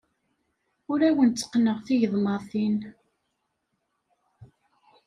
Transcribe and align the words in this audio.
Ur 0.91 0.99
awen-tteqqneɣ 1.09 1.77
tigeḍmatin. 1.85 2.77